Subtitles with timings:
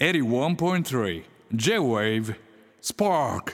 [0.00, 1.22] 81.3
[1.54, 2.34] J-Wave
[2.82, 3.52] Spark.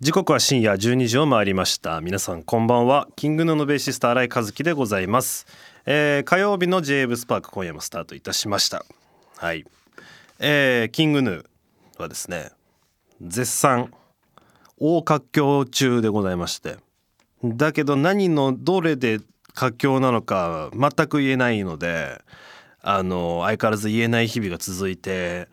[0.00, 2.00] 時刻は深夜12時を回りました。
[2.00, 3.06] 皆さんこんばんは。
[3.14, 5.46] キングヌーのベーシスト新井和樹でございます、
[5.86, 8.84] えー火曜日の j ブスパーク今夜もスタートいたしました。
[9.36, 9.64] はい、
[10.40, 12.50] えーキングヌーはですね
[13.22, 13.92] 絶賛
[14.78, 16.78] 大活況中でございまして。
[17.44, 19.20] だけど何のどれで
[19.54, 22.20] 活況なのか全く言えないので
[22.82, 25.48] あの相変わらず言えない日々が続いて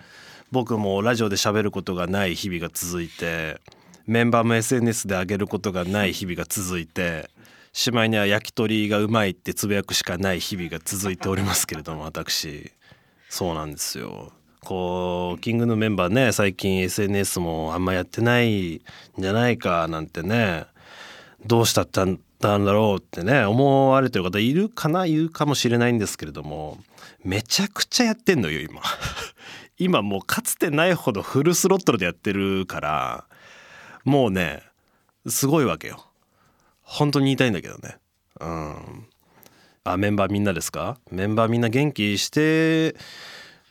[0.52, 3.60] 僕もラジオで喋ることがない日々が続いて
[4.06, 7.30] メンバーも SNS で上げることがない日々が続いて
[7.74, 12.72] しまいには焼き鳥がうまいってつぶやくしかない日々が続いておりますけれども私。
[13.30, 14.32] そうなんですよ。
[14.62, 18.82] こうキングのメンバーね最近 SNS もあんまやってないん
[19.20, 20.66] じゃないかなんてね。
[21.46, 26.78] どうしたったんだろうってね思われてる方いるかないるかもしれないんですけれども
[27.24, 28.82] めちゃくちゃやってんのよ今。
[29.80, 33.26] 今もうかつてないほどフルスロットルでやってるから
[34.04, 34.64] もうね
[35.28, 36.06] すごいわけよ。
[36.82, 37.98] 本当に言いたいんだけどね。
[38.40, 39.08] うん。
[39.84, 40.98] あメンバーみんなですか？
[41.12, 42.96] メンバーみんな元気して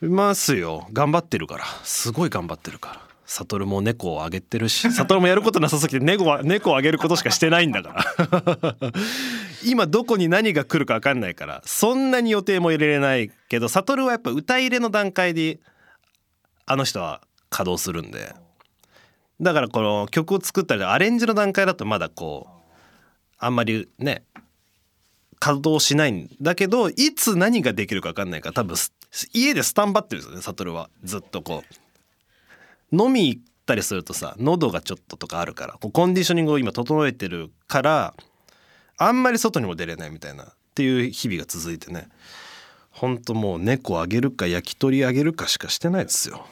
[0.00, 0.86] ますよ。
[0.92, 1.64] 頑張ってるから。
[1.82, 3.05] すごい頑張ってるから。
[3.26, 8.04] サトルも猫をあげてるし サトルもやることなさすぎて猫は猫をあげることしかしてないんだか
[8.40, 8.76] ら。
[9.64, 15.58] 今どこに何が来るか分かんないからそんなに予定も入れれないけどサトルはやっぱ歌入れの段階で
[16.66, 18.34] あの人は稼働するんで。
[19.40, 22.72] だからこの曲を作ったりアレンジの段階だとまだこう
[23.38, 24.24] あんまりね
[25.38, 28.76] 稼働しないんだけどいつ何ができるか分かんないから多分
[29.32, 30.88] 家でスタンバってるんですよね悟は。
[31.02, 31.85] ずっとこう。
[32.92, 38.14] 飲み行ったりするとさ喉がちょっととかあるからこうコンディショニングを今整えてるから
[38.98, 42.08] あんまり外にも出れないみたいなっていう日々が続いてね。
[42.90, 46.46] ほんともう猫あげるか焼き鳥あげるかしかしてないですよ。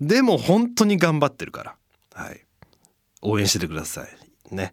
[0.00, 1.76] でも本当に頑張ってるから。
[2.14, 2.40] はい。
[3.20, 4.06] 応援しててくださ
[4.50, 4.54] い。
[4.54, 4.72] ね。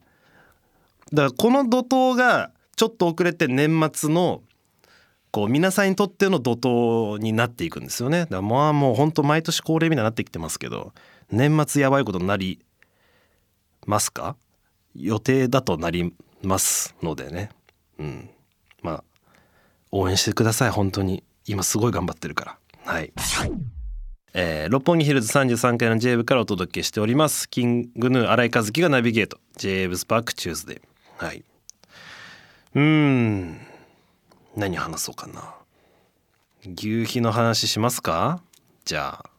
[1.12, 4.42] だからこの怒涛がちょっと遅れて年末の
[5.32, 8.22] こう皆さんにとっての怒涛になっていくんですよね。
[8.22, 10.94] だからもうほんと毎年恒例みたいになってきてますけど
[11.32, 12.60] 年末やばいことになり
[13.86, 14.36] ますか？
[14.94, 17.50] 予定だとなりますのでね。
[17.98, 18.30] うん。
[18.82, 19.04] まあ
[19.92, 20.70] 応援してください。
[20.70, 21.24] 本当に。
[21.48, 22.58] 今すごい頑張ってるから。
[22.86, 23.14] はい。
[24.34, 27.50] えー六本木ヒルズ33階の J 部からお届けしております。
[27.50, 29.40] King Gnu 新井和樹がナビゲート。
[29.58, 31.26] J ブスパークチューズデー。
[31.26, 31.44] はい。
[32.76, 33.60] うん。
[34.56, 35.56] 何話そうかな。
[36.66, 38.42] 牛皮の話しますか？
[38.86, 39.30] じゃあ。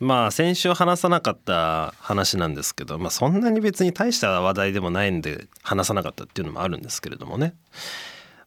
[0.00, 7.54] まあ先週話さなかった話なんですけど、まあ、そんなに別に大した話題でもないんで話さなかったっていうのもあるんですけれどもね。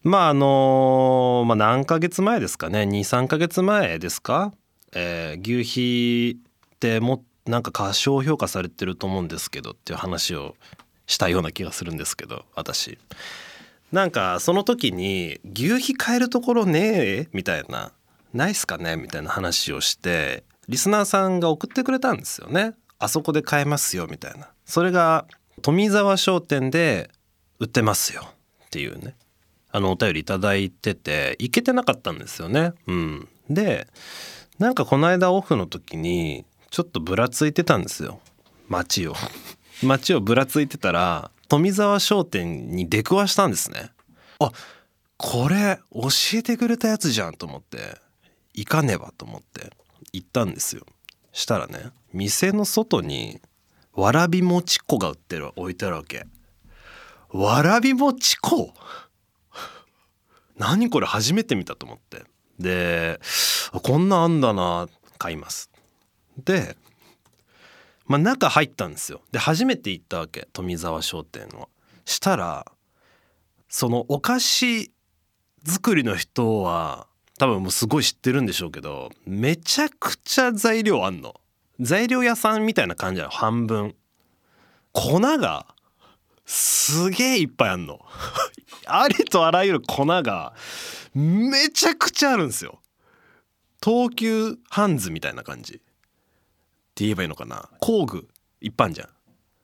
[0.02, 2.82] まああのまあ、何ヶ月前ですかね。
[2.82, 4.52] 23ヶ月前ですか、
[4.92, 6.38] えー牛皮
[6.76, 10.54] ってもなんか過小評価されてると思うんですけどっていう話を
[11.06, 12.98] したような気がするんですけど私。
[13.92, 16.80] なんかその時に牛皮買えるところね
[17.20, 17.28] え？
[17.32, 17.92] みたいな。
[18.34, 18.96] ないっすかね？
[18.96, 22.74] みたいな話をしてリスナーさんが送ってくれたんですよね。
[22.98, 24.50] あそこで買えますよみたいな。
[24.66, 25.26] それが
[25.62, 27.10] 富沢商店で
[27.58, 28.28] 売ってますよ。
[28.66, 29.16] っていうね。
[29.70, 32.72] あのお便りいいてて行けてなかったんですよね。
[32.86, 33.28] うん。
[33.48, 33.86] で
[34.58, 38.20] なんかこの間オフの時にちょっとぶらついてたんですよ。
[38.68, 39.14] 街を。
[39.82, 43.90] 街をぶらついてたら富沢商店に出くわしたんですね。
[44.38, 44.52] あ
[45.16, 47.98] これ教えてくれたやつじゃんと思って。
[48.54, 49.70] 行かねばと思って。
[50.12, 50.84] 行ったんですよ。
[51.32, 53.40] したらね店の外に
[53.94, 56.26] わらび餅粉が売ってる置いてあるわけ。
[57.30, 58.72] わらび餅粉？
[60.56, 62.24] 何これ初めて見たと思って。
[62.58, 63.20] で
[63.82, 64.88] こんなあんだな
[65.18, 65.70] 買います。
[66.44, 66.76] で
[68.08, 69.20] まあ、中入ったんですよ。
[69.30, 71.68] で初めて行ったわけ富沢商店を
[72.04, 72.66] したら
[73.68, 74.90] そのお菓子
[75.64, 77.06] 作りの人は
[77.38, 81.34] 多分もうすごい知ってるんでしょうけどめちゃくちゃ材料あんの。
[81.80, 83.94] 材料屋さんみたいな感じなの半分。
[84.92, 85.66] 粉が
[86.44, 88.00] すげえいっぱいあんの。
[88.86, 90.54] ありとあらゆる粉が
[91.14, 92.80] めちゃくちゃあるんですよ。
[93.84, 95.82] 東急ハンズみたいな感じ。
[96.98, 97.70] って言えばいいのかな？
[97.78, 98.26] 工具
[98.60, 99.08] 一般じゃん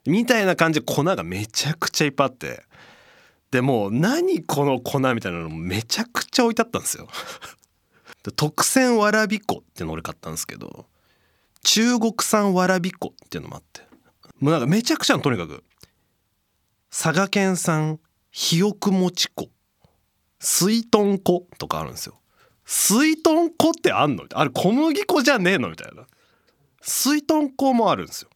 [0.09, 2.63] みたいな感じで粉がめちゃくちゃいっぱいあって。
[3.51, 7.09] でもう何この粉みたいなのめちゃくちゃ置いてあったんですよ。
[8.37, 10.87] 特選わらび粉っていうの俺買ったんですけど
[11.65, 13.81] 中国産わらび粉っていうのもあって。
[14.39, 15.65] もうなんかめちゃくちゃのとにかく。
[16.89, 17.99] 佐賀県産
[18.31, 19.49] ひよくもち粉
[20.39, 22.21] 水豚粉とかあるんですよ。
[22.65, 24.25] 水豚粉ってあんの？
[24.33, 25.69] あれ小麦粉じゃねえの？
[25.71, 26.07] みたいな。
[26.87, 28.31] 水豚粉もあるんですよ。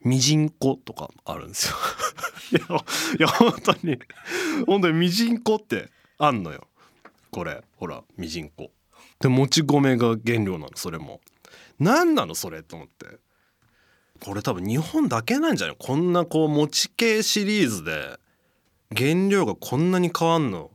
[0.00, 1.76] みじん粉とかあるんですよ。
[2.52, 2.60] いや
[3.18, 3.98] いや本当に
[4.66, 6.66] 本当にみじん粉ってあんのよ。
[7.30, 8.70] これほらみじん粉
[9.20, 11.20] でもち米が原料なのそれも。
[11.78, 13.18] 何なのそれと思って。
[14.20, 15.76] これ多分日本だけなんじゃない？
[15.78, 18.18] こんなこう餅系シリーズで
[18.96, 20.70] 原料がこんなに変わんの？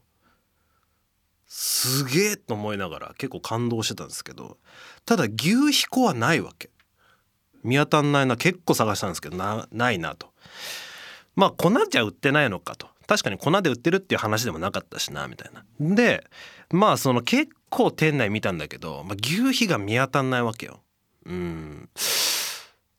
[1.56, 4.58] すげえと思いながら結構感動してたんですけど
[5.06, 6.72] ただ牛皮粉はないわけ。
[7.64, 10.34] 見当たんないな結構探したんですけどなないなと。
[11.36, 12.88] まあ粉じゃ売ってないのかと。
[13.06, 15.64] 確かに粉で売ってるっていう話でもなかったしなみたいな。
[15.96, 16.26] で
[16.72, 20.82] まあその結構店内見たんだけど、まあ、牛皮が見当たんないわけよ。
[21.28, 21.88] うん。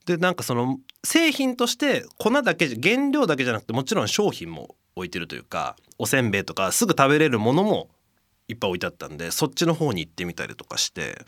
[0.07, 7.89] でなんかその製品として粉だけじゃ原料だけじゃなくてもちろん商品も置いてるというかおせんべいとかすぐ食べれるものも
[8.49, 11.19] いっぱい置いてあったんでそっちの方に行ってみたりとかして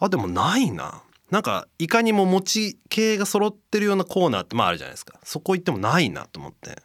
[0.00, 1.02] あでもないな。
[1.30, 5.18] なんかいかにも餅系が揃ってるようなコーナーってまああるじゃないですか。
[5.24, 6.82] そこ行ってもないなと思って。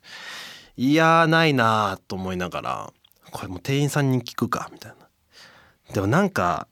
[0.78, 2.94] いやないなと思いながら
[3.32, 5.94] これも店員さんに聞くかみたいな。
[5.94, 6.68] でもなんか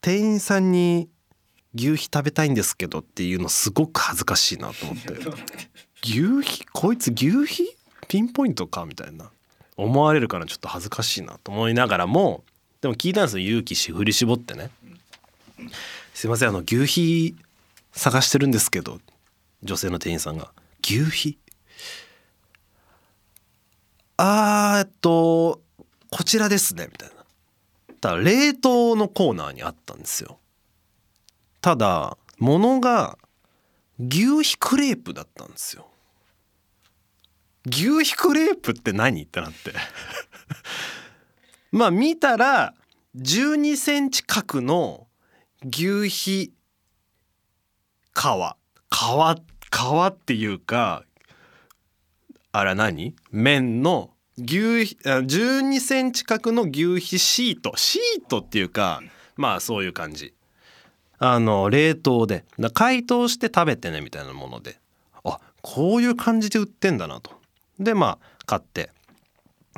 [0.00, 1.08] 店員さんに
[1.74, 5.14] 牛皮食べたいんですけどっていうのすごく恥ずかしいなと思って。
[6.04, 6.66] 牛皮？
[6.66, 7.76] こいつ牛皮？
[8.08, 8.84] ピンポイントか？
[8.84, 9.30] みたいな。
[9.76, 12.44] 思われるからちょっと恥ずかしいなと思いながらも
[12.80, 13.46] でも聞いたんですよ。
[13.46, 14.70] 勇気し振り絞ってね
[16.14, 17.36] 「すいませんあの牛皮
[17.92, 19.00] 探してるんですけど」
[19.62, 20.52] 女性の店員さんが
[20.82, 21.38] 「牛皮？
[24.16, 25.60] あーえっと
[26.10, 27.14] こちらですね」みたいな。
[28.00, 30.38] ただ冷凍のコーナーにあったんですよ。
[31.60, 33.16] ただ物が
[34.00, 35.86] 牛皮クレープだったんですよ。
[37.64, 39.22] 牛皮クレープって何？
[39.22, 39.72] ってなって。
[41.70, 42.74] まあ見たら
[43.16, 45.06] 12センチ角の
[45.64, 46.52] 牛皮皮。
[48.14, 49.36] 皮
[49.70, 51.04] 皮っていうか
[52.50, 53.14] あら何？
[53.30, 54.58] 麺の牛
[55.04, 57.74] 12センチ角の牛皮シート。
[57.76, 59.02] シートっていうか
[59.36, 60.34] まあそういう感じ。
[61.18, 62.44] あの冷凍で。
[62.74, 64.80] 解凍して食べてねみたいなもので。
[65.22, 67.40] あこういう感じで売ってんだなと。
[67.78, 68.90] でまあ買って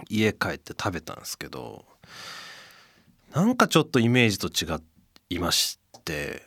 [0.09, 1.85] 家帰って食べたんですけど
[3.35, 4.79] なんかちょっとイメージと違
[5.31, 6.43] いまして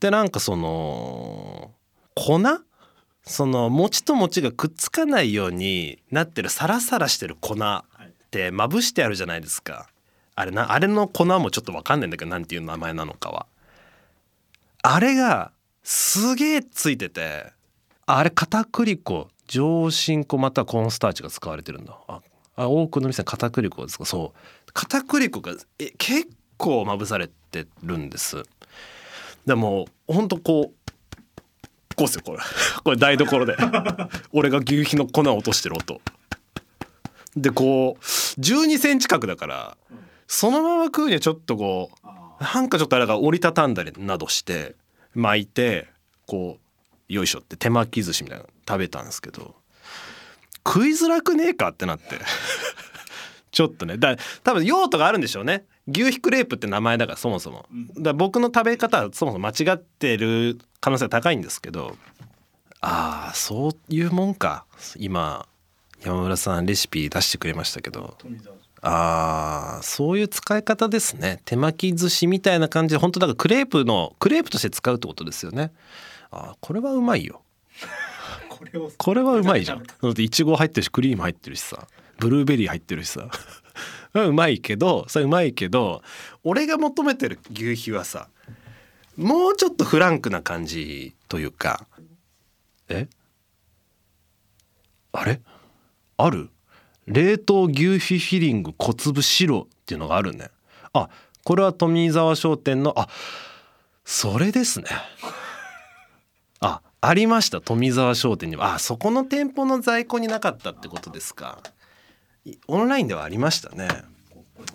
[0.00, 1.72] でなんかその
[2.14, 2.40] 粉？
[3.28, 7.84] その餅と餅がくっつかないようになってるサラサラしてる粉っ
[8.30, 9.88] てまぶしてあるじゃないですか。
[10.36, 13.46] あれなあれの粉もちょっと分かんないんだけどなんていう名前なのかは。
[14.82, 15.50] あれが
[15.82, 17.46] すげえついてて
[18.06, 21.98] あれ片栗粉上新粉またはコーンスターチが使われてるんだ。
[22.08, 22.20] あ
[22.56, 24.04] あ多くの店片栗粉ですか？
[24.04, 24.72] そう。
[24.72, 28.42] 片栗粉がえ結構まぶされてるんです。
[29.46, 32.38] でもほんとこうこうっすよこれ。
[32.84, 33.56] これ台所で。
[34.32, 36.00] 俺が牛皮の粉を落としてる音。
[37.36, 38.02] でこう
[38.40, 39.76] 12センチ角だから
[40.26, 44.74] そのまま食うにはちょっとこうなんかちょっとあれが折りたたんだりなどして
[45.14, 45.86] 巻いて
[46.26, 46.58] こ
[47.08, 48.44] うよいしょって手巻き寿司みたいな。
[48.66, 49.54] 食べたんですけど
[50.66, 52.18] 食いづらくねえかってなって。
[53.52, 53.96] ちょっとね。
[53.96, 55.64] だ多分用途があるんでしょうね。
[55.86, 57.66] 牛皮クレープって名前だからそもそも。
[57.96, 61.96] だ僕の食べ方はそもそも間違ってる可能性が高いんですけど
[62.80, 64.66] ああそういうもんか。
[64.96, 65.46] 今
[66.04, 68.18] 山村さんレシピ出してくれましたけど。
[68.82, 71.40] あーそういう使い方ですね。
[71.44, 75.72] 手巻き寿司みたいな感じで本当だからクレープのクレープとして使うってことですよね。
[76.30, 77.42] あーこれはうまいよ。
[77.80, 77.86] こ
[78.72, 79.82] れをこれはうまいじゃん。
[79.82, 81.86] だっていちご入ってるしクリーム入ってるしさ。
[82.18, 83.28] ブルーベリー入ってるしさ。
[84.14, 86.02] うまいけどそれうまいけど
[86.42, 88.28] 俺が求めてる牛皮はさ
[89.16, 91.86] もうちょっとフランクな感じというか
[92.88, 93.08] え？
[95.12, 95.42] あれ？
[96.16, 96.48] ある？
[97.06, 100.50] 冷凍牛皮フィリング小粒白っていうのがあるね。
[100.94, 101.10] あ
[101.44, 103.08] これは富沢商店のあ
[104.04, 104.86] それですね。
[106.60, 108.74] あありました富沢商店には。
[108.74, 111.58] あそこの店舗の在庫になかったってことですか。
[112.68, 113.88] オンラインではありましたね。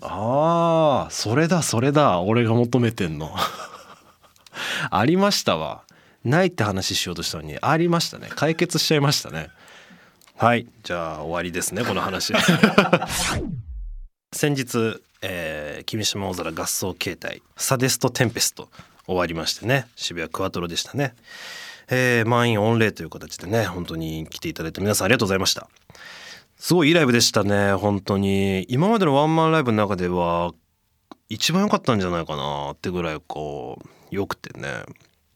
[0.00, 2.20] ああそれだそれだ。
[2.20, 3.34] 俺が求めてんの。
[4.90, 5.82] ありましたわ。
[6.24, 7.58] ないって話しようとしたのに。
[7.60, 8.28] ありましたね。
[8.30, 9.50] 解決しちゃいましたね。
[10.36, 10.66] はい。
[10.82, 12.32] じゃあ終わりですねこの話。
[14.32, 18.68] 先日、えー君島大空合奏形態サデストテンペスト
[19.06, 19.88] 終わりましてね。
[19.96, 21.14] 渋谷クワトロでしたね。
[21.88, 25.68] えー満員御礼という形でね本当に来ていただいて皆さんありがとうございました。
[26.56, 28.66] すごいいいライブでしたね本当に。
[28.68, 30.52] 今までのワンマンライブの中では
[31.28, 34.84] 一番良かったんじゃないかなってぐらいこう良くてね。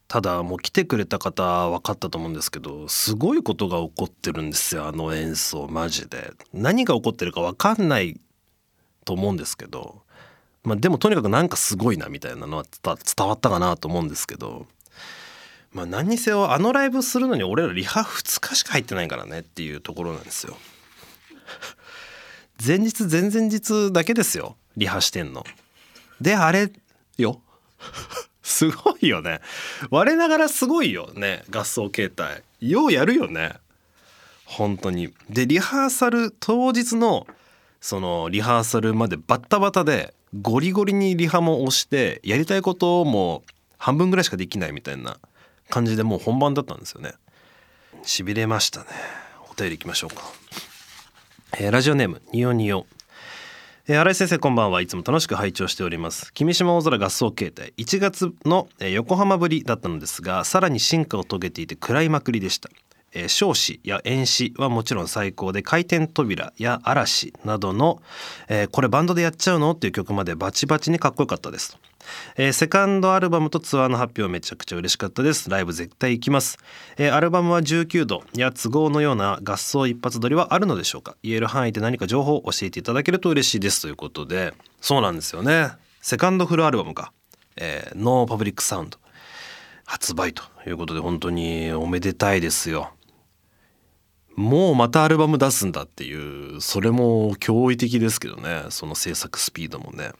[0.07, 6.31] ただもう来てくれた方分かったと思うんですけどすごいことが起こってるんですよあの演奏マジで。
[6.53, 8.17] 何が起こってるか分かんない
[9.03, 10.03] と思うんですけど
[10.63, 14.65] まあでもとにかくなんかすごいなみたいなのは伝わったかなと思うんですけど
[15.77, 20.57] まあ何にせよあのライブするのに俺らリハ2日しか入ってないからねっていうところなんですよ。
[22.65, 24.57] 前日前々日だけですよ。
[24.75, 25.45] リハしてんの。
[26.19, 26.71] であれ
[27.19, 27.41] よ。
[28.41, 29.39] すごいよね。
[29.91, 32.41] 我ながらすごいよね合奏形態。
[32.59, 33.53] ようやるよね。
[34.45, 35.13] 本当に。
[35.29, 37.27] でリハーサル当日の
[37.81, 43.43] そのリハーサルまでバッタバタでゴリゴリにリハも押してやりたいことも
[43.77, 45.19] 半分ぐらいしかできないみたいな。
[45.69, 47.13] 感じでもう本番だったんですよね。
[48.03, 48.87] しびれましたね。
[49.49, 50.23] お便りいきましょうか、
[51.59, 52.85] えー、ラジオネームニオニオ
[53.89, 56.33] えー、新井先生こんばんはいつも楽しく拝聴しております。
[56.33, 57.73] 君島大空合奏形態。
[57.77, 62.69] 1月の、えー、横浜ぶりだったのですがさらに進化を遂げていて食らいまくりでした。
[63.13, 68.01] えー、少子や遠視はもちろん最高で回転扉や嵐などの、
[68.49, 69.71] えー、これバンドでやっちゃうの？
[69.71, 71.77] っていう曲までバチバチにかっこよかったです
[72.35, 75.49] えー、セカンドアルバムとツアーの発表めちゃくちゃ嬉しかったです。
[75.49, 76.57] ライブ絶対行きます、
[76.97, 81.15] えー、アルバムは19度や都合のような合奏一発撮りはあるのでしょうか？
[81.23, 84.53] 言える範囲で何か情報を教えていただけると嬉しいですということで。
[84.81, 85.71] そうなんですよね。
[86.01, 87.11] セカンドフルアルバムか、
[87.55, 88.97] えー、 no public sounds。
[89.85, 92.91] 発売ということで本当におめでたいですよ。
[94.35, 98.65] もうまたアルバム出すんだっていうそれも驚異的ですけどね。
[98.69, 100.11] その制作スピードもね。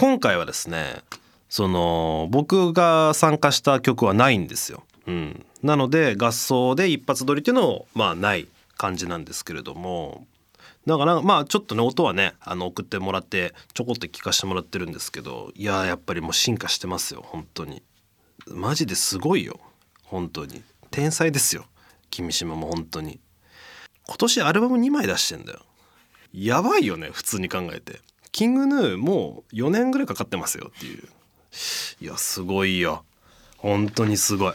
[0.00, 1.02] 今回はですね
[1.48, 4.84] その僕が参加した曲はないんですよ。
[5.08, 10.24] うん、なので合奏で一発撮りっていうのもまあない感じなんですけれども。
[10.86, 17.82] だからまあちょっとね音はねあの送ってもらってちょこっと聞かせてもらってるんですけどいややっぱりもう進化してますよ本当に。
[18.46, 19.58] マジですごいよ
[20.04, 20.62] 本当に。
[20.92, 21.64] 天才ですよ
[22.12, 23.18] 君島も本当に。
[24.06, 25.58] 今年アルバム2枚出してんだよ。
[26.32, 27.98] やばいよね普通に考えて。
[28.38, 31.02] キングヌーもう4年ぐらいかかってますよっていう。
[32.00, 33.04] いやすごいよ。
[33.56, 34.52] 本当にすごい。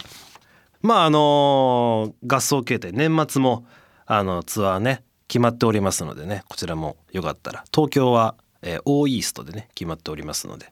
[0.82, 3.66] まああの合奏形態年末も
[4.06, 7.66] あのツアーね決まっておりますのでねこちらもよかったら。
[7.74, 10.72] 東京は、えー、オーイーストでね決まっておりますので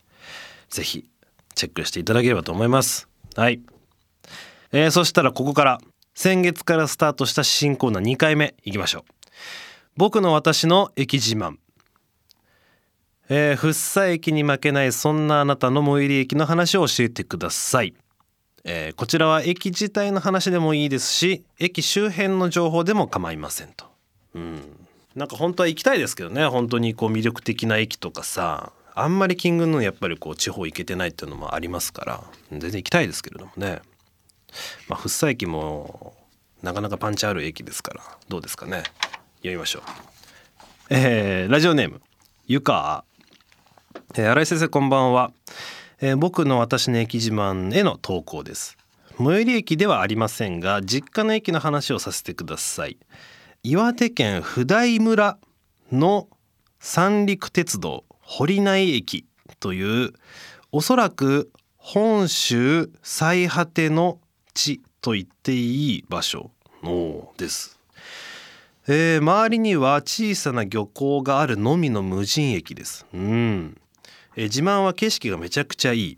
[0.69, 1.05] 是非
[1.53, 3.09] チェックしていただければと思います。
[3.35, 3.61] はい、
[4.71, 5.81] えー、そしたらここから
[6.15, 9.03] 先月からスタートした新コーナー2回目いきましょう。
[9.97, 11.57] 僕の私の駅自慢。
[13.33, 17.93] えー、福生駅に負けないそんなあなたの最寄り駅の話を教えてください、
[18.65, 23.85] えー、こちらは駅自体の話でもいいですし駅周辺の情報でも構いませんと。
[24.35, 24.61] うん。
[25.15, 26.45] なんか本当は行きたいですけどね。
[26.45, 33.79] 本当にこう魅力的な駅とかさあんまりキングのやっぱりこう地方行けてないっていうのもありますから全然行きたいですけれどもね。
[34.89, 36.17] まあ福生駅も
[36.61, 38.83] なかなかパンチある駅ですからどうですかね。
[39.37, 39.83] 読みましょう。
[40.89, 42.01] えー、ラジオネーム
[42.45, 43.05] ゆか
[44.15, 45.31] えー、新井先生こんばんは、
[46.01, 48.77] えー、僕の私の駅自慢への投稿です。
[49.17, 52.97] 最寄り駅ではありませんが実家の駅の話をさせてください。
[53.63, 55.37] 岩手県普代村
[55.91, 56.27] の
[56.79, 59.25] 三陸鉄道堀内駅
[59.59, 60.13] という
[60.71, 64.19] おそらく本州最果ての
[64.53, 66.51] 地と言っていい場所
[67.37, 67.79] です、
[68.87, 73.05] えー、周りには小さな漁港があるのみの無人駅です。
[73.13, 73.77] うん。
[74.35, 76.17] えー、自慢は景色がめちゃくちゃいい、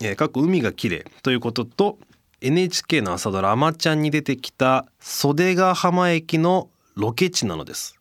[0.00, 1.98] えー、過去海が綺麗ということと
[2.40, 7.98] NHK の朝ドラ「あまちゃん」に出てきた袖ヶ浜駅のロケ地なのです、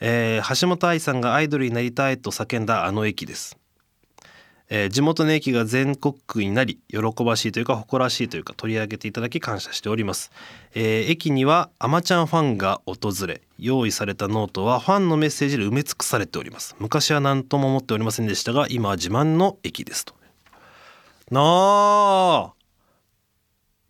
[0.00, 3.56] えー、橋本愛さんがアイドルになりたいと叫んだあの駅です。
[4.70, 10.32] えー、地元の駅が全国区になり喜ばしいというか誇らしいというか取り上げていただき感謝しております、
[10.74, 16.74] えー、駅にはあまちゃんファンが訪れ用意されたノートはファンのメッセージで埋め尽くされております。
[16.78, 20.14] 昔は何とも思っておりませんでしたが今は自慢の駅ですと。
[21.30, 22.52] なあ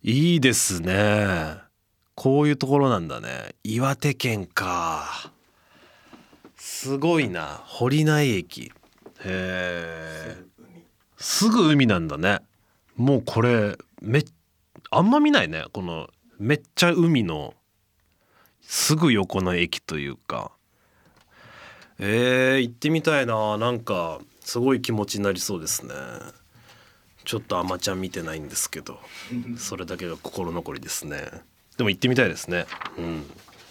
[0.03, 1.57] いいですね。
[2.13, 3.55] こういうところなんだね。
[3.63, 5.31] 岩手県か。
[6.55, 7.61] すごいな。
[7.65, 8.65] 堀内駅。
[8.65, 8.71] へ
[9.23, 10.43] え
[11.17, 12.39] すぐ海なんだね。
[12.95, 14.23] もうこれめ
[14.91, 15.65] あんま見ないね。
[15.73, 17.53] このめっちゃ海の
[18.61, 20.51] すぐ横の駅というか。
[21.97, 23.57] えー、行ってみたいな。
[23.57, 25.93] なんかすごい気持ちになりそうですね。
[27.23, 28.99] ちょっとあまちゃん見てないんですけど。
[29.57, 31.31] それだけが心残りですね。
[31.77, 32.65] でも行ってみたいですね。
[32.97, 33.25] うん。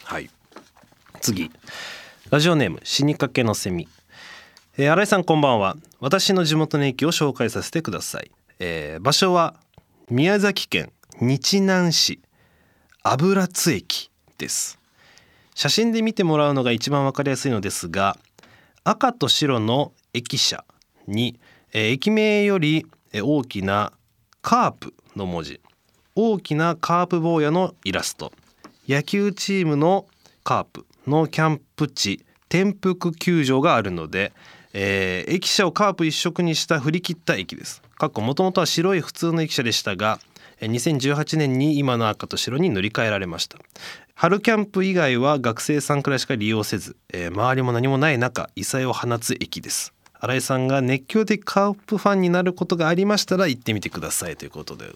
[0.04, 0.30] はい。
[1.20, 1.50] 次。
[2.30, 3.88] ラジオネーム死にかけのセミ。
[4.76, 5.76] えー、新井さんこんばんは。
[6.00, 9.54] 私の地元の駅を紹介させてください、えー、場所は
[10.10, 10.90] 宮崎県
[11.20, 12.20] 日南市
[13.04, 14.80] 油津駅です。
[15.54, 18.16] 写真で見てもらうのが一番わかりやすいのですが
[18.82, 20.64] 赤と白の駅舎
[21.06, 21.38] に、
[21.72, 23.92] えー、駅名より大きな
[24.42, 25.60] カープの文字
[26.16, 28.32] 大きなカープ坊やのイラスト
[28.88, 30.06] 野球チームの
[30.42, 34.32] カープのキャンプ地天福球場があるので、
[34.74, 37.80] えー、駅舎をカープ一色にした振り切った駅です。
[37.96, 40.18] かっこもともとは白い普通の駅舎でしたが
[40.60, 43.58] 2018年に今の赤と白に塗り替えられました。
[44.14, 49.94] 春キャンプ以外は学生さんくらいしか利用せず、えー、周りも何もない中異彩を放つ駅です。
[50.20, 54.36] 新井さんが熱狂的カープファンになることがありましたら行ってみてください。
[54.36, 54.86] ということで。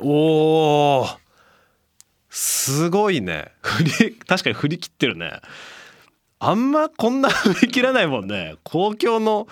[0.00, 1.16] おー。
[2.30, 3.52] すごいね。
[4.26, 5.40] 確かに振り切ってるね。
[6.44, 8.56] あんまこんな振り切らないもんね。
[8.64, 9.46] 公共の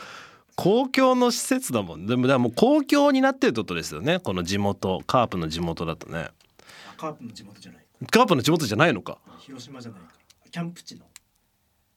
[0.56, 2.04] 公共の施設だもん。
[2.04, 4.18] でもでも公共になってるってことですよね。
[4.18, 6.30] この地元カープの地元だとね。
[6.96, 7.86] カープの地元じゃない。
[8.10, 9.18] カープの地元じゃないのか。
[9.38, 10.50] 広島じゃないから。
[10.50, 11.06] キャンプ地の。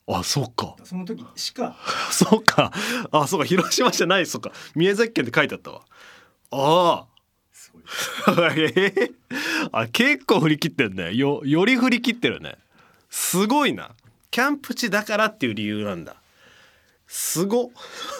[0.06, 0.76] あそうか。
[0.84, 1.76] その時しか。
[2.12, 2.72] そうか。
[3.10, 3.46] あそうか。
[3.46, 4.26] 広島じゃない。
[4.26, 4.52] そうか。
[4.76, 5.80] 宮崎県って書いてあったわ。
[6.52, 7.06] ああ。
[7.52, 8.60] すごい。
[8.78, 9.10] え？
[9.72, 11.14] あ結構振り切ってるね。
[11.16, 12.58] よより振り切ってるね。
[13.10, 13.90] すごいな
[14.34, 16.16] キャンプ地だからっていう理由なんだ。
[17.06, 17.70] すご。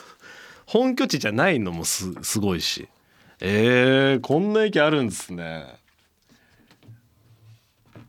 [0.64, 2.86] 本拠地じゃないのもすごいし。
[3.40, 5.74] えー、こんな駅あるんですね。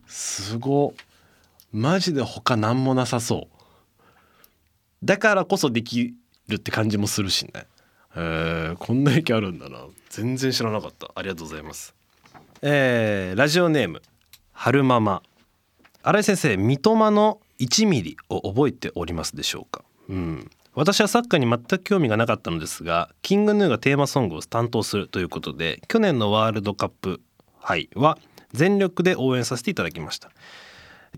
[0.06, 0.94] すご。
[1.72, 3.56] マジで他何もなさそう。
[5.02, 6.14] だからこそでき
[6.46, 7.66] るって感じもするしね。
[8.14, 9.84] えー、こんな駅あるんだな。
[10.10, 11.10] 全然知らなかった。
[11.16, 11.92] ありがとうございます。
[12.62, 14.00] えー、ラジオネーム
[14.52, 15.24] 春ママ。
[16.04, 19.84] 新井先生三笘の1ミリを覚えておりますでしょうか？
[20.08, 20.50] うん。
[20.74, 27.22] 私はサッカーに全く興味がなかったのですがキングヌーがテーマソングを担当するということで去年のワールドカップ
[27.60, 28.18] 杯は
[28.52, 30.30] 全力で応援させていただきました。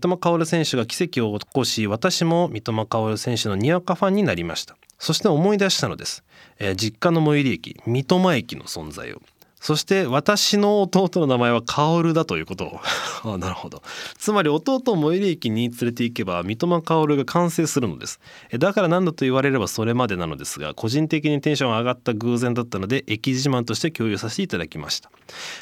[0.01, 4.77] 三笘薫選手が奇跡を起こし私も三笘薫選手のにわかファンになりました。
[4.97, 6.23] そして思い出したのです、
[6.57, 9.21] えー、実家の最寄り駅三笘駅の存在を。
[9.59, 12.65] そして私の弟の名前は薫だということ。
[12.65, 12.79] を
[13.33, 13.81] あなるほど。
[14.17, 18.19] つまり弟を最寄り駅に連れて行けば三笘薫が完成するのです。
[18.57, 25.11] だから何だと言われればそれまでなのですが個人的にテンション上がった偶然だったので駅自慢として共有させていただきました。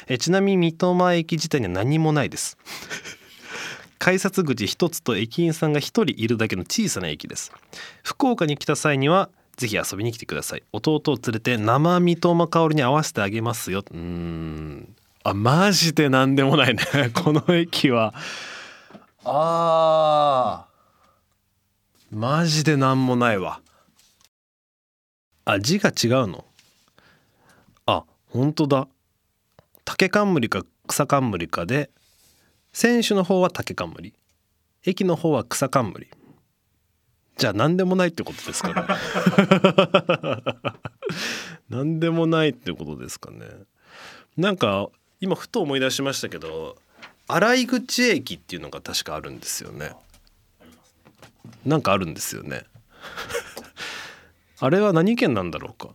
[0.06, 2.56] えちなみに三笘駅自体には何もないです。
[3.98, 7.52] 改札口一つと駅員さんが一人いるだけの小さな駅です。
[8.04, 9.28] 福岡に来た際には
[9.58, 10.62] ぜひ遊びに来てください。
[10.72, 13.82] 弟を連れて生三笘薫に合わせてあげますよ。
[13.90, 14.94] うん。
[15.24, 16.82] あマジで何でもないね。
[17.12, 18.14] この駅は。
[19.24, 22.16] あー。
[22.16, 23.60] マジで何もないわ。
[25.44, 26.44] あ字が違うの？
[27.86, 28.86] あ本当だ。
[29.84, 31.90] 竹冠か草冠かで。
[32.72, 34.14] 選手の方は竹冠。
[34.84, 36.08] 駅の方は草冠。
[37.38, 38.82] じゃあ何でもないってことですかね
[41.70, 43.46] 何でもないってことですかね。
[44.36, 44.88] なんか
[45.20, 46.76] 今ふと思い出しましたけど
[47.28, 49.92] 洗口駅っていうのが確かあるんですよね。
[51.64, 52.64] なんかあるんですよね。
[54.58, 55.94] あれは何県なんだろうか。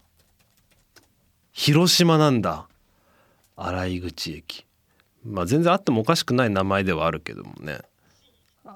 [1.52, 2.68] 広島なんだ。
[3.58, 4.66] 洗口駅。
[5.26, 7.82] まあ全然あってもおかしくない名前ではあるけどもね。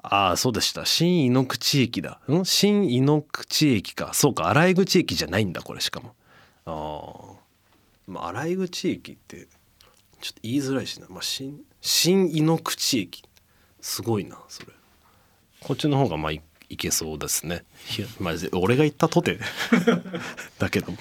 [0.03, 0.85] ああそうでした。
[0.85, 2.19] 新井ノ口駅だ。
[2.29, 2.45] ん？
[2.45, 4.11] 新井ノ口駅か。
[4.13, 6.15] そうか洗口駅じゃないんだこれしかも。
[6.65, 7.37] ああ
[8.07, 9.47] まあ洗口駅って
[10.21, 13.23] ちょっと言いづらいしな、まあ、新新井ノ口駅。
[13.81, 14.67] すごいなそれ。
[15.61, 17.63] こっちの方がまあいいけそうですね。
[17.97, 19.39] いや、まあ、俺が言ったとて。
[20.59, 20.97] だけども。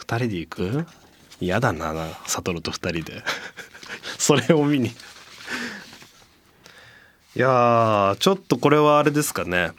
[0.00, 0.86] 2人で行く？
[1.40, 3.22] 嫌だな悟と2人で。
[4.18, 4.90] それを見に
[7.38, 9.70] いやちょっとこれはあれですかね。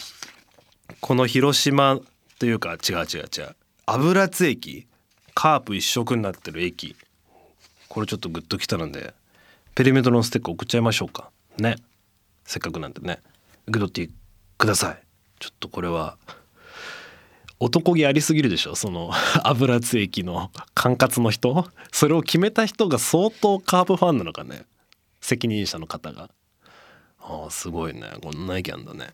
[1.01, 1.99] この広島
[2.39, 3.55] というか違う違う違う。
[3.85, 4.87] 油津駅。
[5.35, 6.95] カープ一色になってる駅。
[7.89, 9.13] これちょっとグッときたので
[9.75, 11.31] ペリメトロのステッカー送っちゃいましょうか。
[11.57, 11.75] ね。
[12.45, 13.19] せっかくなんでね。
[13.67, 14.13] 受け取って
[14.57, 15.01] ください。
[15.39, 16.15] ちょっとこれは
[17.59, 18.75] 男気ありすぎるでしょ？
[18.75, 19.11] その
[19.43, 21.69] 油津駅の管轄の人？
[21.91, 24.63] それを決めた人が相当カープファンなのかね？
[25.19, 26.29] 責任者の方が。
[27.29, 28.01] ああすごいね。
[28.23, 29.09] こんな意見あんだね。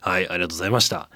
[0.00, 1.10] はいありがとうございました、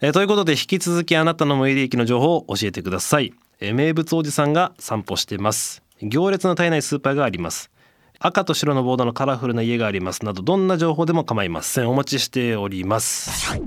[0.00, 5.82] えー、ということで引き続きあなたの最寄り駅の情報を教えてください、えー、名物おじさんが散歩してます。
[6.02, 7.70] 行列の絶えないスーパーがあります。
[8.18, 10.24] 赤と白のボードのカラフルな家があります。
[10.24, 11.88] などどんな情報でも構いません。
[11.88, 13.60] お待ちしております。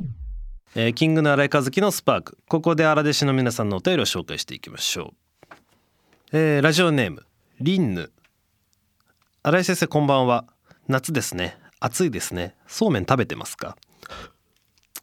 [0.75, 2.37] えーキングの新井和樹のスパーク。
[2.49, 5.57] ここで荒弟子の皆さんのお便りを紹介していきましょう、
[6.33, 7.25] えーラジオネーム
[7.61, 8.11] リンヌ。
[9.43, 10.45] 新井先生こんばんは。
[10.87, 11.57] 夏ですね。
[11.85, 12.55] 暑いですね。
[12.65, 13.77] そうめん食べてますか？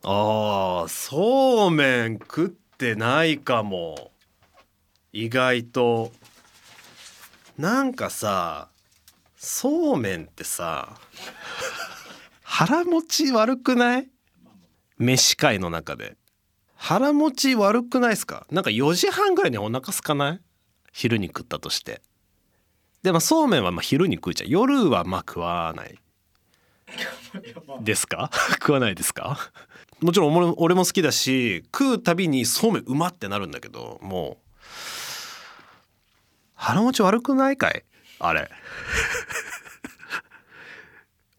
[0.02, 4.10] あーそうめん食ってないかも。
[5.12, 6.10] 意外と。
[7.56, 8.68] なんかさ
[9.36, 10.96] そうめんってさ
[12.42, 14.08] 腹持ち悪くない？
[14.98, 16.16] 飯会の中で。
[16.74, 18.44] 腹持ち悪くないですか？
[18.50, 20.40] なんか4時半ぐらいにお腹空かない？
[20.92, 22.02] 昼に食ったとして。
[23.04, 25.96] でもそうめんはま昼に食うじゃん夜はま食わない。
[27.80, 28.30] ですか？
[28.60, 29.38] 食わないですか？
[30.00, 34.42] もちろん俺も好きだし食うたびにそうめんうまってなるんだけどもう。
[36.54, 37.84] 腹持ち悪くないかい？
[38.18, 38.48] あれ。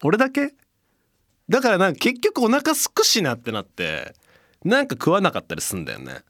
[0.02, 0.54] 俺だけ？
[1.48, 4.14] だからなんか結局お腹すくしなってなって
[4.64, 6.22] なんか食わなかったりすんだよね。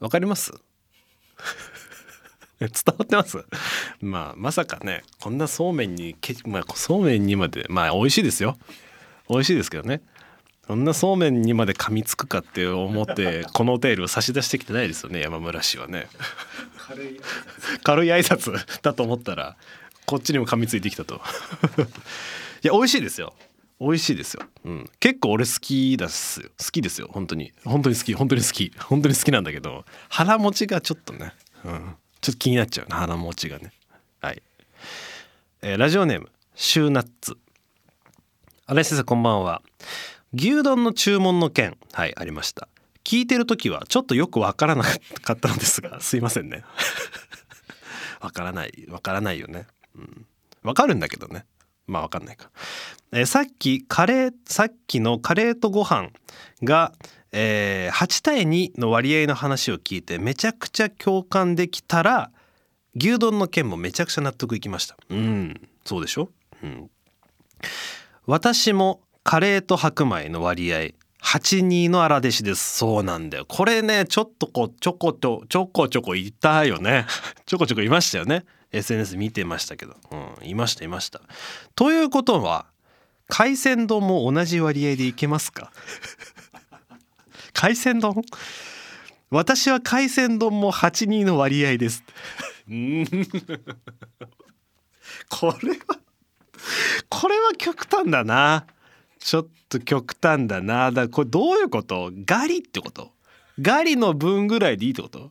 [0.00, 0.52] わかります？
[2.60, 3.44] 伝わってます？
[4.00, 8.58] まあまさかねこんなそうめんにけ、まあ、そうめんにまでまあ美味しいですよ。
[9.28, 10.02] 美味しいですけどね。
[10.66, 16.08] そんなそうめんにまで噛みつくかって思って このお便りを差し出してきてないですよね山村氏はね。
[16.78, 17.20] 軽い
[17.82, 19.56] 軽い挨拶だと思ったら
[20.06, 21.20] こっちにも噛みついてきたと。
[22.62, 23.34] いや美味しいですよ。
[23.80, 26.48] 美味しいですよ、うん、結構俺好きだっすよ。
[26.58, 27.52] 好きですよ本当に。
[27.64, 28.72] 本当に好き本当に好き。
[28.78, 33.70] 本当に好きなんだけど腹持ちがちょっとね、うん、ちょっと気になっちゃうな鼻持ちがね。
[34.22, 34.42] はい、
[35.60, 37.36] えーラジオネームシューナッツ。
[38.64, 39.60] 新井先生こんばんは。
[40.32, 42.66] 牛丼の注文の件はいありました。
[43.04, 44.84] 聞いてる時はちょっとよくわからな
[45.20, 46.64] かったのですがすいませんね。
[48.20, 49.66] わからないわからないよね。
[49.94, 50.26] うん。
[50.62, 51.44] わかるんだけどね。
[51.86, 52.50] まあわかんないか、
[53.12, 56.10] えーさっきカレーさっきのカレーとご飯
[56.62, 56.92] が、
[57.32, 62.30] えー8対2の割合の話を聞いてめちゃくちゃ共感できたら
[62.96, 64.96] 牛丼の件もめちゃくちゃ納得いきました。
[65.10, 66.30] うんそうでしょ？
[66.62, 66.90] うん。
[68.26, 70.90] 私もカレーと白米の割合
[71.22, 72.78] 82の荒弟子です。
[72.78, 73.46] そうなんだよ。
[73.46, 77.06] これねちょっとこうちょことちょこちょこいたよね。
[77.46, 78.44] ちょこちょこいましたよね。
[78.74, 79.96] SNS 見てましたけど。
[80.10, 81.20] うんいましたいました。
[81.74, 82.66] ということは
[83.28, 85.72] 海鮮丼も同じ割合でいけますか？
[87.52, 88.14] 海鮮丼？
[89.30, 92.02] 私は海鮮丼も82の割合です。
[95.28, 95.76] これは
[97.08, 98.66] これは極端だな。
[99.18, 100.92] ちょっと極端だな。
[100.92, 102.10] だこれどういうこと？
[102.26, 103.12] ガリってこと？
[103.60, 105.30] ガリの分ぐらいでいいってこと？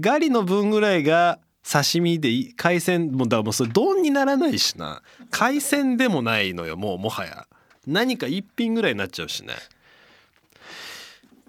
[0.00, 5.02] ガリの分ぐらいが刺身でいい海鮮もだもうそれ丼にならないしな。
[5.32, 7.46] 海鮮でもないのよもうもはや。
[7.86, 9.54] 何か一品ぐらいになっちゃうしね。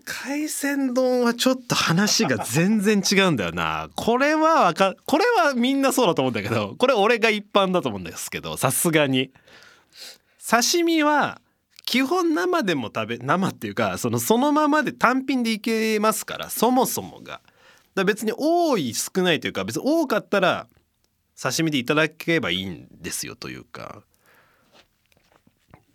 [0.05, 3.89] 海鮮丼はちょっと話が全然違うんだよな。
[3.95, 9.31] これはわかこれはみんなそうだと思うんだけどこれ俺が一般だと思うんですけどさすがに。
[10.49, 11.41] 刺身は
[11.85, 17.41] 基本生でも食べ生っていうかそのそのままで単品でいけますからそもそもが。
[17.97, 20.67] だ別に多い少ないというか別に多かったら
[21.41, 24.03] 刺身でいただければいいんですよというか。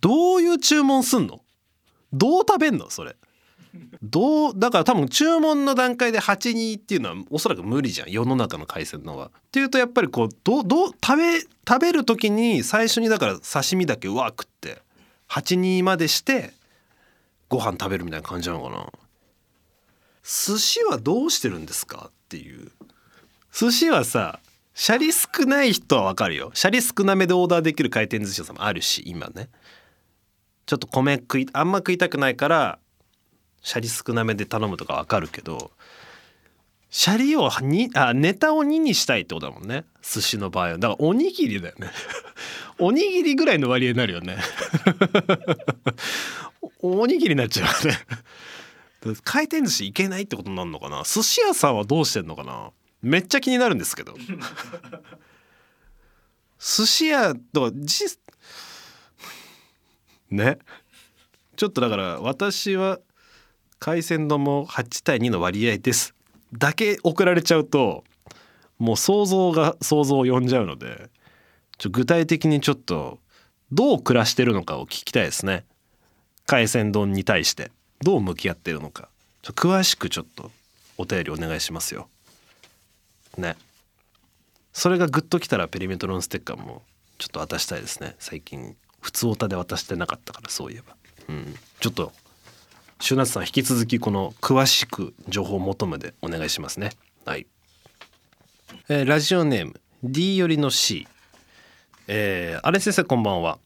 [0.01, 1.41] どういう注文すんの？
[2.13, 2.91] どう食べんの？
[2.91, 3.17] それ。
[4.03, 8.11] どうだから多分注文の段階で82っていうのはおそらく無理じゃん。
[8.11, 9.27] 世の中の海鮮のは。
[9.29, 14.83] っていうとやっぱりこうどどう食べ食べる時に最初にだから刺身だけうわ食って
[15.29, 16.53] 82までして
[17.49, 18.93] ご飯食べるみたいな感じなのかな。
[20.23, 22.07] 寿司はどうしてるんですか？
[22.09, 22.71] っていう。
[23.53, 24.41] 寿司はさ
[24.75, 26.51] シャリ少ない人はわかるよ。
[26.55, 29.49] シャリ少なめでオーダーできる回転寿司屋さんもあるし今ね。
[30.65, 32.79] ちょっと米食いあんま食いたくないから
[33.63, 35.73] シャリ少なめで頼むとかわかるけど
[36.89, 39.85] シャリをにあネタを2にしたいってことだもんね。
[40.03, 40.79] 寿司の場合は。
[40.79, 41.91] だからおにぎりだよね。
[42.79, 44.37] おにぎりぐらいの割合になるよね。
[46.81, 47.99] おにぎりになっちゃうね。
[49.25, 51.03] 回転寿司いけないってことになるのかな？
[51.05, 52.71] 寿司屋さんはどうしてんのかな？
[53.03, 54.15] めっちゃ気になるんですけど。
[56.59, 58.05] 寿司屋とかじ
[60.31, 60.59] ね？
[61.57, 63.01] ちょっとだから私は
[63.81, 66.15] 海鮮丼も8対2の割合です。
[66.53, 68.05] だけ送られちゃうと
[68.79, 71.11] もう想像が想像を呼んじゃうので
[71.79, 73.19] ちょ具体的にちょっと
[73.73, 75.65] どう暮らしてるのかを聞きたいですね。
[76.47, 77.73] 海鮮丼に対して。
[78.03, 79.09] どう向き合ってるのか。
[79.43, 80.51] 詳しくちょっと
[80.99, 82.09] お便りお願いしますよ。
[83.37, 83.57] ね。
[84.73, 86.83] それがグッときたらペリメトロンステッカーも
[87.19, 88.17] ちょっと渡したいですね。
[88.19, 90.97] 最近普通オタで渡してなかったからそういえば。
[91.29, 91.55] うん。
[91.81, 92.13] ちょっと
[93.01, 96.91] シュナツさん引き続きこの詳しく情報を求めてお願いしますね。
[97.25, 97.47] はい、
[98.89, 101.09] えーラジオネーム D よりの C
[102.07, 103.59] えー、あれ先生こんばんは。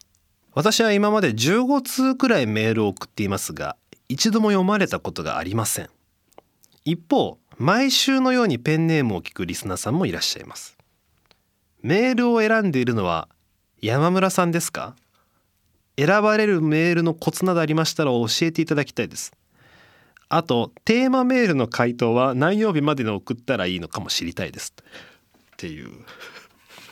[0.53, 3.75] 私は今まで15通くらいメールを送っていますが
[4.09, 5.89] 一度も読まれたことがありません。
[6.85, 10.77] 一方毎週のようにペンネームを聞くリスナーさんもいらっしゃいます。
[11.81, 13.27] メールを選んでいるのは
[13.81, 14.95] 山村さんですか？
[15.97, 19.33] 選ばれるメールのコツなどありましたら教えていただきたいです。
[20.29, 24.73] あとテーマメールの回答は何曜日までに送ったらいいのかも知りたいです。
[24.77, 25.89] っていう。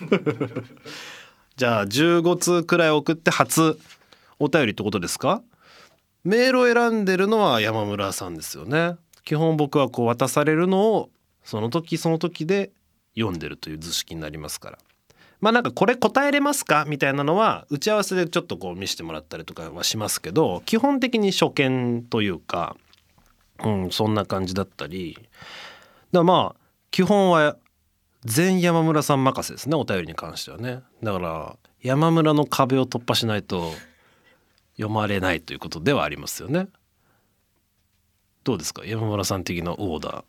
[1.56, 3.80] じゃあ15通くらい送って初
[4.40, 5.42] お便りってことですか？
[6.26, 8.98] メールを選んでるのは山村さんですよね。
[9.24, 11.10] 基本僕はこう渡されるのを
[11.44, 12.72] その時その時で
[13.16, 14.78] 読んでるという図式になりますから。
[15.40, 22.76] まあなんかこれ答えれますかみたいなのは打ち合わせでちょっとこう見せてもらったりとかはしますけど基本的に初見というか
[23.64, 25.14] うんそんな感じだったり。
[25.16, 25.30] だか
[26.12, 26.60] らまあ
[26.90, 27.58] 基本は
[28.24, 30.82] 全山村さん任せですねお便りに関してはね。
[31.04, 33.72] だから山村の壁を突破しないと
[34.78, 36.68] 読まれないということではありますよね。
[38.44, 38.84] どうですか？
[38.86, 40.24] 山村さん的なオーダー。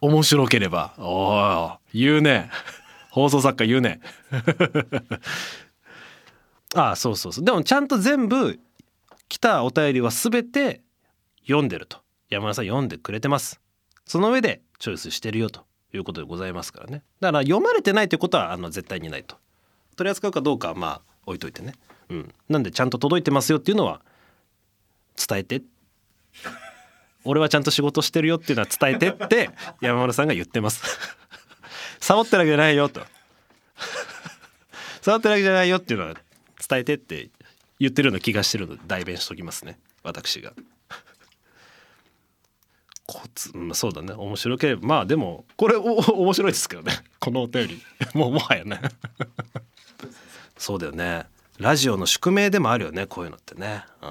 [0.00, 0.94] 面白ければ。
[0.98, 2.50] おい言うね。
[3.10, 4.00] 放送作家言うね。
[6.74, 7.44] ああそうそうそう。
[7.44, 8.58] でもちゃんと全部
[9.28, 10.82] 来たお便りは全て
[11.42, 11.98] 読んでると。
[12.30, 13.60] 山村さん読んでくれてます。
[14.06, 17.02] その上でチョイスしてるよということでございますからね。
[17.20, 19.36] だから読まれてないということはあの絶対にないと。
[19.96, 21.74] 取り扱うかどうかはまあ置いといてね。
[22.08, 22.34] うん。
[22.48, 24.00] なんでちゃんと届いてますよっていうのは
[25.16, 25.62] 伝えて。
[27.24, 30.82] 俺はちゃんと仕事してるよっていうのは伝えてって山村さんが言ってます。
[32.00, 33.00] サボってるわけじゃないよと。
[35.00, 36.14] サボってるわけじゃないよっていうのは
[36.68, 37.30] 伝えてって
[37.80, 39.78] 言ってるような気がしてるので代弁しときますね。
[40.02, 40.52] 私が。
[43.06, 44.12] コツうんそうだね。
[44.12, 46.92] 面白ければまあでもこれお面白いですけどね。
[47.20, 47.82] このお便り。
[48.12, 48.80] もうもはやね。
[50.58, 51.26] そうだよね。
[51.58, 54.08] ラジオの宿命でもあるよねこういうのってね、うん、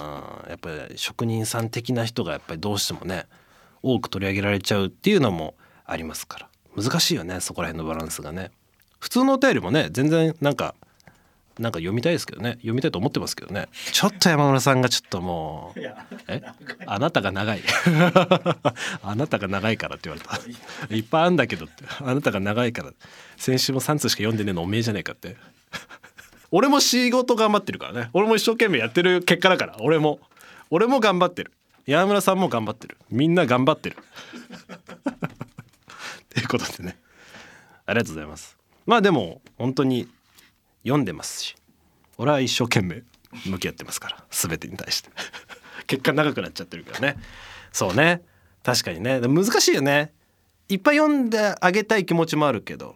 [0.49, 3.25] やっぱり職人さん的な人がやっぱりどうしてもね
[3.81, 6.49] 多く取り上げられちゃうっていうのもありますから。
[6.75, 8.51] 難しいよねそこら辺のバランスがね。
[8.99, 10.75] 普通のお便りもね全然なんか
[11.59, 12.53] なんか読みたいですけどね。
[12.53, 13.67] 読みたいと思ってますけどね。
[13.91, 15.79] ちょっと山村さんがちょっともう
[16.27, 16.41] え？
[16.87, 17.61] あなたが長い。
[19.03, 20.95] あなたが長いからって言われた。
[20.95, 21.83] いっぱいあんだけどって。
[21.99, 22.91] あなたが長いから
[23.37, 25.35] 先週も3通しか読んでねえのおめえじゃねえかって
[26.55, 28.11] 俺も仕事頑張ってるからね。
[28.13, 29.75] 俺も一生懸命やってる結果だから。
[29.79, 30.19] 俺も。
[30.69, 31.51] 俺も頑張ってる。
[31.87, 32.95] 山村さんも頑張ってる。
[33.09, 33.97] みんな頑張ってる。
[33.97, 34.01] っ
[36.29, 36.99] ていうことでね。
[37.87, 38.55] ありがとうございます。
[38.85, 40.07] まあでも本当に
[40.83, 41.55] 読んでますし。
[42.19, 43.01] 俺は一生懸命
[43.47, 44.23] 向き合ってますから。
[44.29, 45.09] 全てに対して。
[45.87, 47.17] 結果長くなっちゃってるからね。
[47.71, 48.21] そうね。
[48.61, 49.19] 確かにね。
[49.21, 50.13] 難しいよね。
[50.69, 52.95] いっぱい読んであげたい気持ちもあるけど。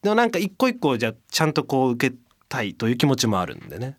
[0.00, 2.16] でもなんか一個一個じゃあちゃんとこう受け
[2.54, 3.96] たいという気持ちもあるんでね。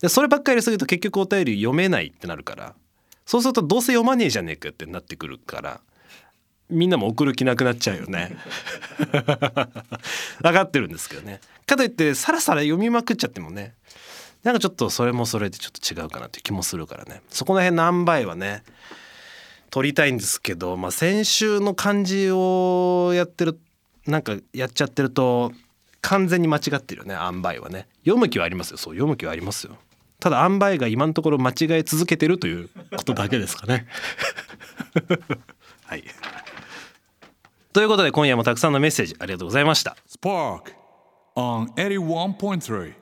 [0.00, 2.74] でそればっかりすると結局お便り読めないってなるから
[3.24, 5.80] そうするとどうせ読まねえじゃねえかってなってくるから
[6.68, 8.36] みんなも送る気なくなっちゃうよね。
[10.42, 11.40] 分かってるんですけどね。
[11.64, 13.74] かといってさらさら読みまくっちゃってもね
[14.42, 17.22] なんかちょっとそれもそれでちょっと違うかなっていう気もするからね。
[17.30, 18.62] そこら辺の塩梅はね
[19.70, 23.58] 取りたいんですけど、まあ、先週の漢字をやってる
[24.06, 25.52] なんかやっちゃってると
[26.00, 27.88] 完全に間違ってるよね塩梅はね。
[28.06, 28.76] 読む気はありますよ。
[28.76, 29.76] そう読む気はありますよ。
[30.20, 33.86] ただ塩梅が今のところ間違え続けてるということだけですかね。
[35.84, 36.04] はい。
[37.72, 39.96] ということで今夜もたくさんのメッセージありがとうございました。
[40.08, 40.72] Spark
[41.34, 42.94] on 81.3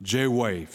[0.00, 0.68] J Wave.